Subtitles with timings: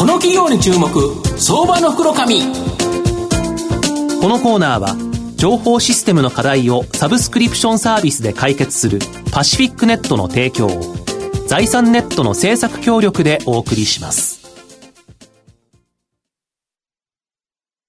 [0.00, 0.88] この企業に注目
[1.38, 2.20] 相場の袋こ
[4.30, 4.96] のコーナーは
[5.36, 8.98] 情報システムの課題をサブスクリプションサービスで解決する
[9.30, 10.96] パシフィックネットの提供を
[11.46, 14.39] 財産ネットの制作協力でお送りします。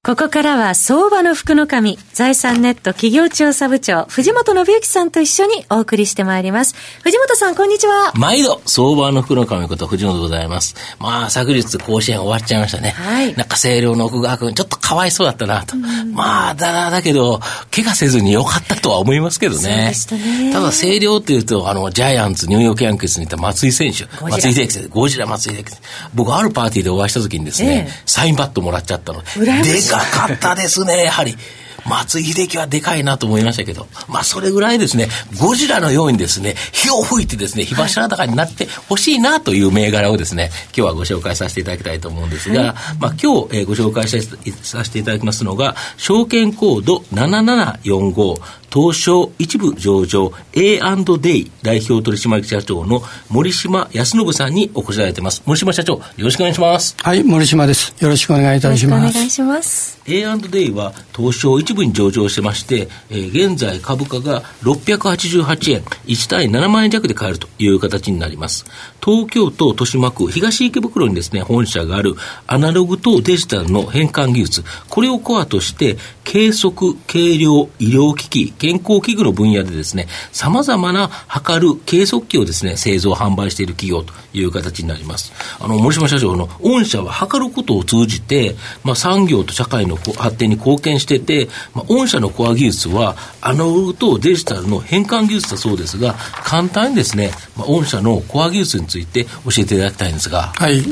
[0.03, 6.73] ここからは相場の福の神、財産ネット企業調査部長、藤本信之さんと一緒にお送りしてまいります。
[7.03, 8.11] 藤本さん、こんにちは。
[8.15, 10.73] 毎度、相場の福の神こと藤本でございます。
[10.97, 12.95] まあ、昨日甲子園終わっちゃいましたね。
[12.97, 13.35] はい。
[13.35, 15.75] なんか星稜の奥川君、ちょっとかわいそうだったなと。
[15.75, 17.39] まあ、だ、だけど、
[17.69, 19.61] 怪我せずによかったとは思いますけどね。
[19.61, 20.51] そうでしたね。
[20.51, 24.07] ただ、星稜っていうと、あの、ジャイアンツ、ニューヨークヤンキースにいた松井選手。
[24.19, 24.89] 松井秀喜選手。
[24.89, 25.73] ゴジラ松井秀喜
[26.15, 29.21] 僕、あるパーティーでお会いした時にですね、ええ、サインバットもらっちゃったの。
[29.21, 31.37] でかかったですね、やはり。
[31.85, 35.07] 松井秀喜はでかいなと思いましたけど、まあそれぐらいですね、
[35.39, 55.43] ゴジラのようにですね、火を吹いてですね、火柱高になってほしいなという銘柄をですね、今日はご紹介させていただきたいと思うんですが、はい、まあ今日、えー、ご紹介させていただきますのが、証券コード7745、東証一部上場 A&D 代表取締役社長の森島康信さんにお越しいただいています。
[55.45, 56.95] 森島社長、よろしくお願いします。
[56.97, 57.93] はい、森島です。
[57.99, 59.11] よろしくお願いいたします。
[59.11, 59.99] お願いします。
[60.07, 68.65] A&D は東証一部に上場してまして、えー、現在株価が688円、1対7万円弱で買えるという形になります。
[69.03, 72.15] 東京都豊島区東池袋にですね、本社がある
[72.47, 85.33] アナログとデジタルの変換技術、これをコアとして、計測、計量、医療機器、健康器具の分野でですね、様々な測る計測器をですね、製造、販売している企業という形になります。
[85.59, 99.29] あの、森島社長の御社は測ることを通じて、まあ、産業と社会の発展に貢献してて、まあ、御社のコア技術は、アナログとデジタルの変換技術だそうですが、簡単にですね、まあ、御社のコア技術について教
[99.59, 100.53] えていただきたいんですが。
[100.55, 100.83] はい。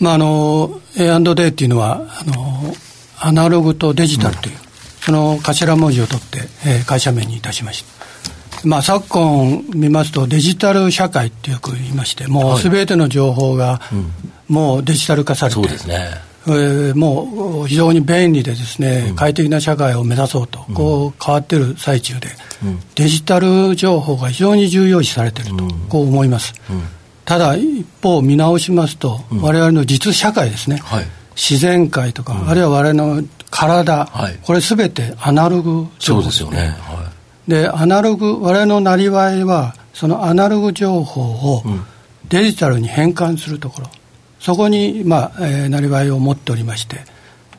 [0.00, 2.74] まあ、あの、A&D っていうのは、あの、
[3.20, 4.68] アナログとデジタルという、うん
[5.08, 8.68] その頭文字を取って、えー、会社名にいたしました。
[8.68, 13.80] まあ、昨今見ますとデジタル社会ってよく言いましてもうすべての情報が
[14.48, 16.10] もうデジタル化されて、そうですね
[16.46, 22.28] えー、もう非常に便利でですね、うん、快適な社会を目指そうと、こう変わってる最中で、
[22.64, 26.54] うん、デジタル情報が非常に重要視されていると、こう思います、
[27.24, 31.06] ただ一方見直しますと、我々の実社会ですね、はい、
[31.36, 36.30] 自然界とか、あるいは我々の体、はい、これすべてアナログ情報で。
[36.30, 36.74] すよね。
[36.80, 37.10] は
[37.46, 41.62] い、で、アナログ、我々のなりわいは、そのアナログ情報を
[42.28, 43.90] デジタルに変換するところ、
[44.40, 47.00] そこに、まあ、えー、なりわいを持っておりまして、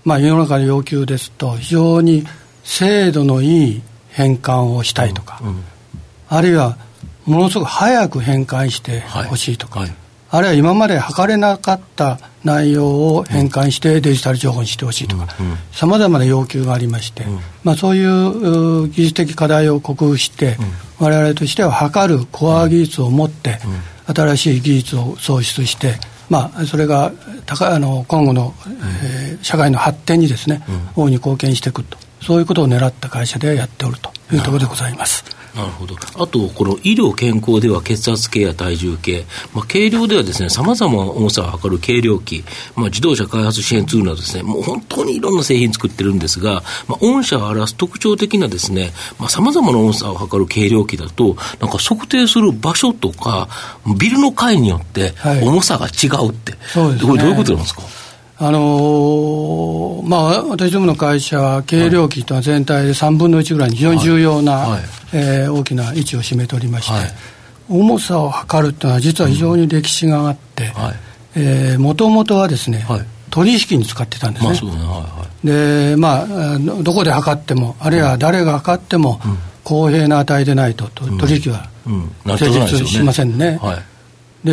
[0.05, 2.25] まあ、世の中の要求ですと、非常に
[2.63, 5.63] 精度のいい変換をしたいとか、うんうん、
[6.29, 6.77] あるいは、
[7.25, 9.97] ものすごく早く変換してほしいとか、はいはい
[10.31, 15.27] あるいは今まで測れなかった内容を変換してデジタル情報にしてほしいとか、
[15.71, 17.25] さまざまな要求がありまして、
[17.63, 20.57] まあ、そういう技術的課題を克服して、
[20.99, 23.57] われわれとしては測るコア技術を持って、
[24.05, 25.95] 新しい技術を創出して、
[26.29, 27.11] まあ、それが
[27.45, 28.53] 高あの今後の、
[29.03, 30.63] えー、社会の発展にですね、
[30.95, 35.38] 大いに貢献していくと、そういうことを狙った会社でやっておるというところでございます。
[35.55, 35.95] なるほど。
[36.15, 42.43] あと、この医療健康では血圧計や体重計、まあ、軽量ではですね、様々な重さを測る計量器、
[42.75, 53.49] まあ、自動車開発支援ツールなどですね、もう本当にいろんな製品作ってるんですが、まあ、御社を表す特徴的なですね、まあ、様々な重さを測る計量器だと、なんか測定する場所とか、
[53.97, 57.81] ビルの階によって重さが違うって、はい、これどういうことなんですか？
[58.41, 64.71] あのー、まあ、私どもの会社は軽量機というのは全体で3分の1ぐらいに非常に重要な、はい。
[64.71, 67.09] はい、えー、大きな位置を占めておりまして、はい、
[67.67, 70.71] 重さを測るというのは実は非常に歴史があって、
[71.77, 72.85] もともとはですね、
[73.29, 74.71] 取引に使ってたんですね。
[75.43, 79.19] で、まあ、どこで測っても、あるいは誰が測っても、
[79.65, 81.67] 公平な値でないと、取引は
[82.37, 83.59] 成立しませんね。
[84.45, 84.51] で、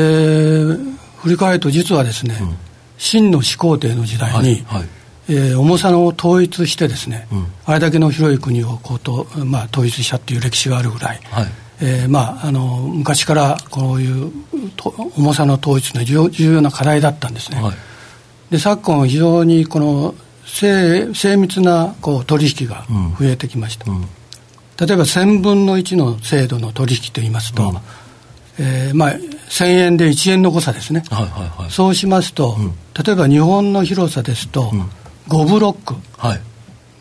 [1.18, 2.36] 振り返ると実はですね、
[2.98, 4.88] 秦の始皇帝の時代に、はいはい、
[5.28, 11.46] えー、重さの統一してですね、うん、あれだけの広い国をこうと、まあ、統一したっていう歴史があるぐらい、はい、
[11.80, 14.32] えー、まあ、あの昔からこういう
[15.16, 17.60] 重さの統一の重要な課題だったんですね。
[17.60, 17.74] はい、
[18.50, 20.14] で昨今非常にこの
[20.46, 22.86] 精精密なこう取引が
[23.18, 23.96] 増えてきました、うん。
[23.98, 27.74] うん、例えば1000分の1の精度の取引といいますと、
[28.58, 29.12] えーまあ、
[29.48, 34.90] 1000円で1円の誤差ですね、はいはいはい、そうしますと、うん、例えば日本の広さですと、うん、
[35.28, 36.40] 5ブロック、はい、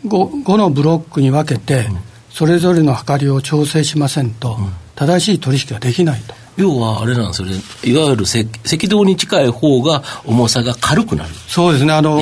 [0.06, 1.98] 5, 5のブロックに分けて、うん、
[2.30, 4.58] それぞれの測りを調整しませんと、
[4.94, 6.34] 正しい取引ができないと。
[6.56, 7.54] 要はあれなんですよね、
[7.84, 11.30] いわゆる赤道に近い方が重さが軽くなる。
[11.48, 12.18] そうですね、あの、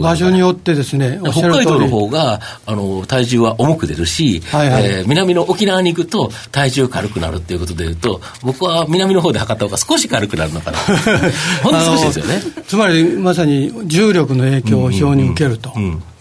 [0.00, 10.78] 場所によってですね、北海道の方が、あの、体重は重く出るし、はいはい、えー、南の沖縄に行くと体重軽くなるっていうことでいうと、僕は南の方で測った方が少し軽くなるのかな。
[11.62, 12.42] ほんの少しですよね。
[12.66, 15.72] つまり、まさに重力の影響を表に受けると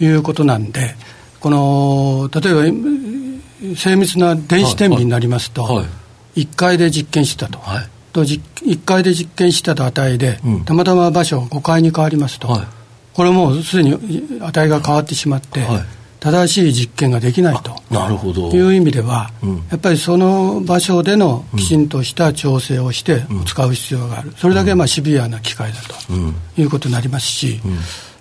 [0.02, 0.96] いうことなんで、
[1.40, 5.86] この、例えば、精密な電子天秤になりますと、はいはい
[6.36, 12.68] 1階で実験したと、はい、と1階で実験したと値で、うん、たまたま場所が5階に変わりますと、はい、
[13.14, 13.94] これもうすでに
[14.42, 15.82] 値が変わってしまって、はい、
[16.20, 17.76] 正しい実験ができないと。
[17.92, 18.50] なるほど。
[18.52, 27.60] いう意味では、うん、やっぱりその場所でのきちんとした調整をして使う必要がある、それだけまあシビアな機械だということになりますし、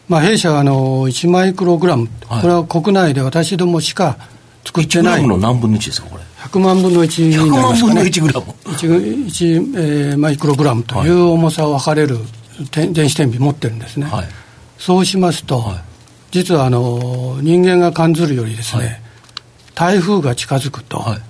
[0.09, 4.17] まあ、弊社はあの1マイクログラム、これは国内で私どもしか
[4.65, 5.23] 作ってない。
[5.23, 6.25] 1の何分の1ですか、これ。
[6.43, 7.95] 100万分の1になりますかね。
[7.95, 8.47] 100万分の1グラム。
[8.65, 12.19] 1, 1、えー、マイクログラムという重さを測れる
[12.71, 14.07] 電子天秤持ってるんですね。
[14.07, 14.29] はい、
[14.79, 15.79] そうしますと、はい、
[16.33, 19.01] 実はあの人間が感じるよりですね、はい、
[19.75, 21.23] 台風が近づくと、はい、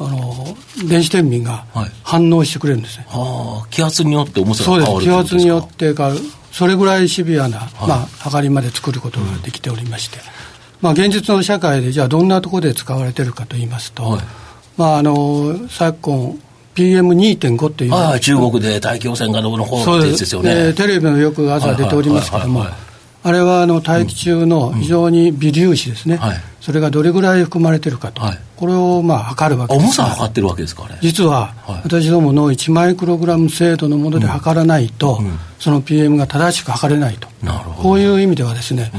[0.00, 0.56] あの
[0.88, 1.64] 電子天秤が
[2.02, 3.06] 反応してくれるんですね。
[3.08, 5.30] はあ、気圧によって重さが変わるそうです。
[5.30, 6.20] 気圧によって変わる。
[6.50, 10.18] それぐらいシビアな、まあ、測りまで作ることができておりまして。
[10.18, 10.51] うん
[10.82, 14.20] まあ、現実の社会でじゃあどんなところで使われてるかといいますと、はい、
[14.76, 16.38] まあ、あの昨今
[16.74, 17.94] PM2.5 っていう。
[17.94, 20.34] ああ中国で大気汚染がどうの方です。
[20.34, 20.72] よね。
[20.72, 22.64] テレビもよく朝出ておりますけども
[23.24, 26.22] あれはあの大気中の非常に微粒子ですね、うん。
[26.22, 37.28] うんはい、それがどれぐらい含まれてるかと、はい、これをまあ測るわけです重さ測ってるわけですか実は、私どもの1マイクログラム精度のもので測らないと、うん、その PM が正しく測れないと。
[37.80, 38.90] こういう意味ではですね、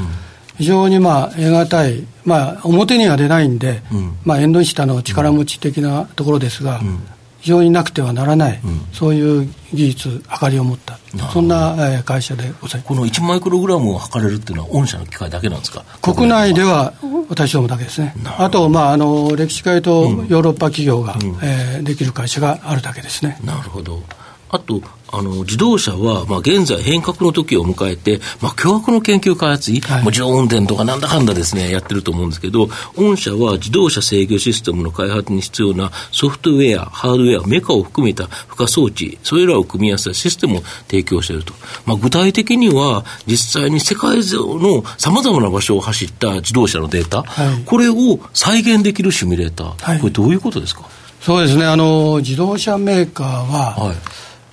[0.56, 7.00] 非常にまあ得難い、まあ、表には出ないんで、うん、まあ、縁の下の力持ち的なところですが、うん、
[7.40, 10.98] 非常になくてはならない、うん、そういう技術、明かりを持った、
[11.32, 12.88] そんな会社でございます。
[12.88, 15.84] この1マイクログラムを測れるっていうのは、御社の機械だけなんですか？
[16.00, 16.94] 国内では
[17.28, 23.38] 私どもだけですね、あと、まあ、あの歴史会とヨーロッパ企業が、うん、えー、できる会社があるだけですね。
[23.44, 24.02] なるほど。
[24.50, 24.80] あと、
[25.16, 41.52] あの、自動車は、まあ、現在変革の時を迎えて、まあ、巨額の研究開発費、はい、もう自動運転とかなんだかんだですね、やってると思うんですけど、御社は自動車制御システムの開発に必要なソフトウェア、ハードウェア、メカを含めた付加装置、それらを組み合わせたシステムを提供していると。
[41.86, 50.82] まあ、具体的には、実際に世界中の様々な場所を走った自動車のデータ、はい、これを再現できるシミュレーター、はい、これどういうことですか？
[51.20, 53.96] そうですね、あの、自動車メーカーは、はい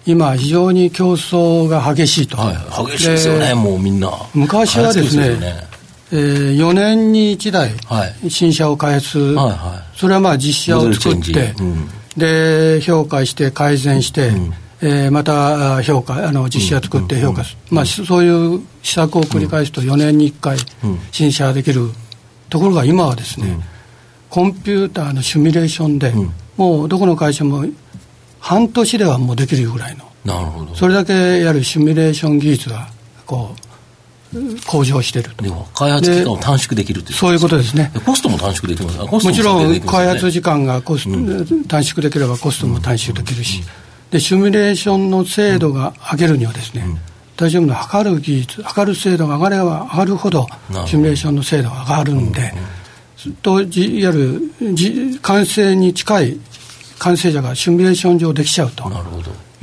[0.06, 4.12] 今、非常に競争が激しいと、はい、激しいですよね、もうみんな。
[4.34, 5.72] 昔はですね、ね。
[6.14, 7.72] えー、4年に1台、
[8.28, 11.88] 新車を開発、はいそれはまあ実車を作って、うん、
[12.18, 20.58] で評価して改善して、うん、えー、また評価あの実車作って評価する、まあ、そういう施策を繰り返すと4年に1回
[21.12, 21.92] 新車できる
[22.50, 23.60] ところが今はですね、
[24.32, 26.12] コンピューターのシミュレーションで、
[26.58, 27.64] もうどこの会社も
[28.42, 30.06] 半年ではもうできるぐらいの。
[30.26, 30.76] なるほど。
[30.76, 32.88] それだけやるシミュレーション技術が
[33.26, 33.62] こう
[34.66, 35.44] 向上していると。
[35.44, 37.92] でも開発期間を短縮できるというそういうことですね。
[38.06, 39.26] コストも短縮できます。
[39.26, 43.66] もちろん開発時間がコスト、うん、短縮できればコストも短縮できるし、うん、
[44.10, 46.98] でシミュレーションの精度が上げるにはですね、うん、
[47.38, 50.48] 大丈夫な測る技術測る精度が上がれば上がるほど
[50.88, 52.54] シミュレーションの精度が上がるんで、
[53.44, 56.40] といわゆる完成に近い
[57.02, 58.84] 完成者がシミュレーション上できちゃうと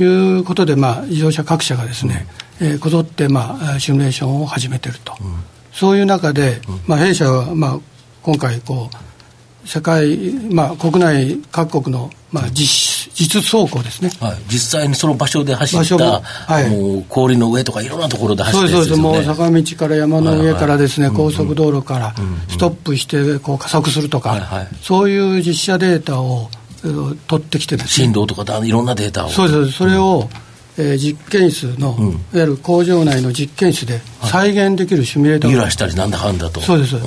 [0.03, 2.27] いうことで、まあ、自動車各社がですね、
[2.61, 5.35] うん、えー、こぞって、まあ、シミュレーションを始めてると、うん、
[5.73, 7.79] そういう中で、まあ、弊社は、まあ、
[8.23, 22.15] 今回こう世界、まあ、国内各国の、まあ、実実走行ですね、はい、実際にその場所で走った、はい、もう氷の上とかいろんなところで走ってそうです、もう坂道から山の上からですね、はいはい、高速道路から
[22.49, 26.49] ストップしてこう加速するとか、はいはい、そういう実写データを
[26.83, 29.31] 取ってきてです、ね、振動とかいろんなデータを。
[29.31, 29.73] そうです。
[29.73, 30.29] それを、
[30.77, 36.61] えー、実験室の、うん、いわゆる工場内の実験室で再現できるシミュレーター揺らしたりなんだかんだと。
[36.61, 37.03] そうです、うん、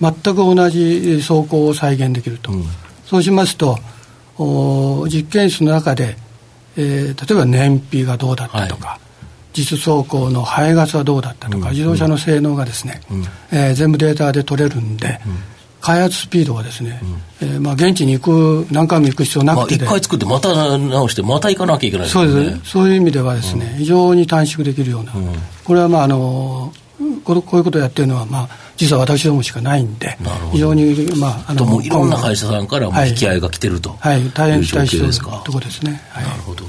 [0.00, 2.64] 全く同じ走行を再現できると、うん、
[3.06, 3.78] そうしますと
[4.36, 6.16] お実験室の中で、
[6.76, 9.00] えー、例えば燃費がどうだったとか、はい、
[9.54, 15.20] 実走行の排ガスはどうだったとか、自動車の性能がですね、うん、えー、全部データで取れるんで、
[15.84, 16.98] 開発スピードがですね、
[17.42, 18.22] うん、えー、まあ、現地に行
[18.64, 22.70] く、何回も行く必要なくて、一、まあ、回作って、また直して、また行かなきゃいけない、ね、そうです。
[22.70, 25.28] そういう意味ではですね、うん、非常に短縮できるような、うん、
[25.62, 26.72] これはまああの
[27.22, 28.48] ここういうことをやってるのは、まあ、
[28.78, 30.16] 実は私どもしかないんで、
[30.52, 36.00] 非常に、まあ、あのいろんな会社さんからも引き合いが来てると、はい、はい、大変期待しているところですね。
[36.08, 36.64] はい、なるほど。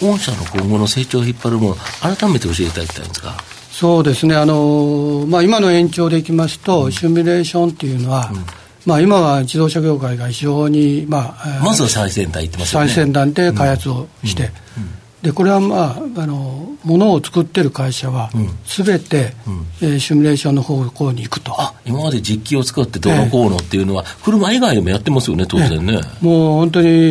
[0.00, 3.55] 御社の今後の成長を引っ張るもの、改めて教えていただきたいんですか。
[3.78, 8.38] そうですね、あのまあ、今の延長でいきますと、うん、シミュレーションっていうのは、うん。
[8.86, 12.88] まあ、今は自動車業界が非常に、まあ、まずは最先端行ってますよね。
[12.88, 14.44] 最先端で開発をして、
[14.78, 14.82] うん。
[14.84, 14.90] うん。
[15.20, 18.30] でこれは、まあ、あのものを作ってる会社は、
[18.64, 21.52] す、べ、て、うん、えー、シミュレーションの方向に行くと。
[21.60, 25.94] あ今まで実機を使ってどうのこうのっていうのは、えー、車以外でもやってますよね、当然ね。
[25.94, 27.08] えー、もう本当に、うん、え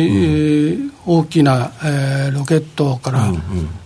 [0.78, 3.40] ー、大きな、えー、ロケットから、うんうん、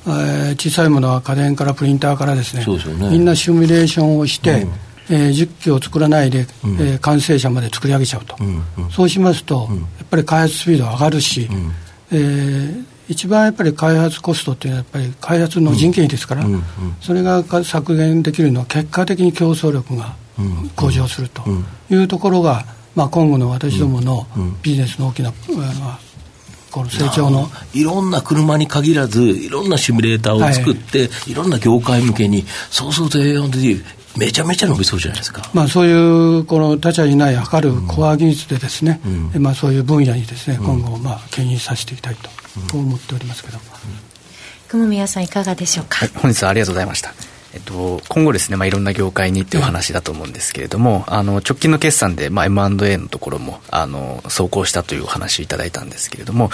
[0.07, 3.11] えー、小さいものは家電からプリンターからですね、ね。
[3.11, 4.71] みんなシミュレーションをして、うん。
[5.13, 11.73] えー、実機を作らないで、うん、えー、完成車まで作り上げちゃうと、うんうん、そうしますと、やっぱり開発スピード上がるし、うん、
[12.13, 16.59] えー、一番やっぱり開発コストっていうのは、やっぱり開発の人件費ですから、うんうん。
[16.59, 16.63] うん、
[17.01, 20.15] それが削減できるのは、結果的に競争力が
[20.77, 21.43] 向上すると
[21.91, 24.27] いうところが、まあ、今後の私どもの
[24.63, 25.35] ビジネスの大きな、ま
[25.93, 25.99] あ、
[26.71, 27.51] この成長の。
[27.75, 33.83] いろんな車に限らず、いろんなシミュレーターを作って、はい、いろんな業界向けに、そうすると A&D、
[34.17, 39.01] めちゃめちゃ伸びそうじゃないですか、まあ、そういうこの他社にない測るコア技術でですね、
[39.35, 43.59] うん、まあ、そういう分野にですね、今後、まあ、牽引させていきたいと、思っておりますけど。
[43.59, 43.65] も。
[44.69, 47.13] 雲宮さんいかがでしょうか、はい、本日はありがとうございました
[47.53, 56.51] えっと、今後ですね、まあ、いろんな業界にっていう話だと思うんですけれども、あの直近の決算で、まあ、M&A のところもあの走行したというお話をいただいたんですけれども、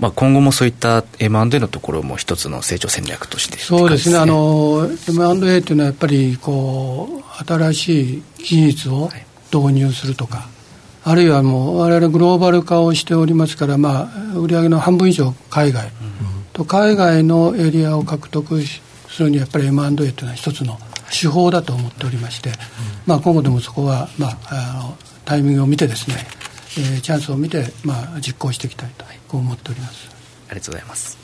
[0.00, 9.08] まあ、今後もそういった M&A のところも一つの成長戦略として、そうですね、あの M&A というのはやっぱりこう新しい技術を
[9.52, 10.60] 導入するとか、はい
[11.02, 15.92] あるいはもう我々グローバル化をしておりますから、まあ、売上の半分以上海外、うん、
[16.52, 18.60] と海外のエリアを獲得
[19.10, 20.78] するにはやっぱり M&A というのは一つの
[21.10, 22.56] 手法だと思っておりまして、うん、
[23.06, 26.16] まあ、今後でもそこは、まあ、あのタイミングを見てですね、
[26.78, 30.08] えー、チャンスを見て、まあ、実行していきたいとこう思っております。
[30.48, 31.18] ありがとうございます。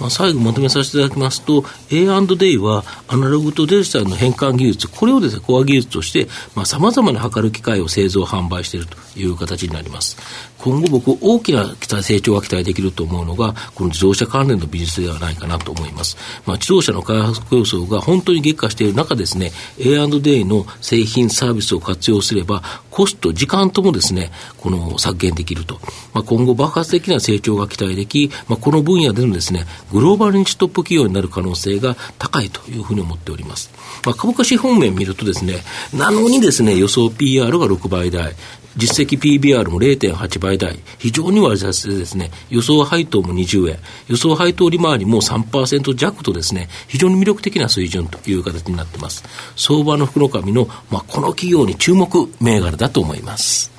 [0.00, 6.28] まあ、最後まとめさせていただきますと、A&D はアナログとデジタルの変換技術、これをですね、コア技術として、
[6.64, 10.16] さまざ、まな測る機械を製造、販売しているという形になります。
[10.58, 16.16] 今後僕、大きな期待成長が期待できると思うのが、この自動車関連の技術ではないかなと思います。
[16.46, 25.80] まあ、自動車の開発競争が本当に激化している中ですね、A&D の製品、サービスを活用すれば、コスト、時間ともですね、この削減できると。
[26.14, 33.70] まあ、今後爆発的な成長が期待でき、まあ、この分野でのですね、グローバルニッチトップ企業になる可能性が高いというふうに思っております。
[34.04, 38.34] まあ、株価資本面見るとですね、なのにですね、予想 PR が6倍台、
[38.76, 43.78] 実績 PBR も0.8倍台、非常に割安でですね、予想配当も20円、
[44.08, 49.24] 予想配当利回りも3%弱とですね、非常に魅力的な水準という形になっています。
[49.56, 53.75] 相場の福の神の、まあ、この企業に注目銘柄だと思います。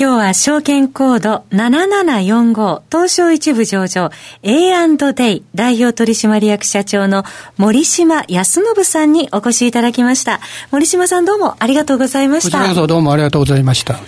[0.00, 4.12] 今日は証券コード7745東証一部上場
[4.44, 7.24] A&Day 代表取締役社長の
[7.56, 10.38] 森島康信さんにお越しいただきました。
[10.70, 12.58] 森島さんどうもありがとうございました。
[12.58, 13.98] こちらこそどうもありがとうございました。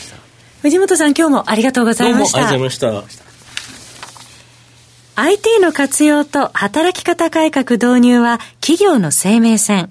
[0.63, 2.39] 藤本さん今日もありがとうございました。
[2.39, 3.25] どうもありがとうございました。
[5.17, 9.91] IT の活用と働き方改革導入は企業の生命線。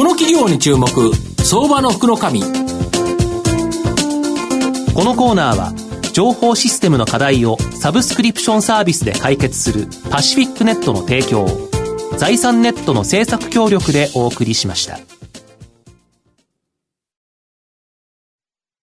[0.00, 0.88] この企業に注目
[1.44, 2.46] 相場の福の神こ
[5.04, 5.74] のコーナーは
[6.14, 11.68] 情報システムの課題をサブスクリプションサービスで解決するパシフィックネットの提供を
[12.16, 15.09] 財産ネットの政策協力でお送りしました。